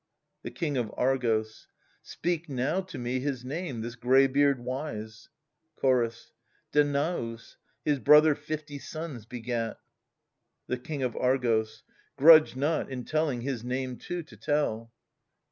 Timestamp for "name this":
3.45-3.93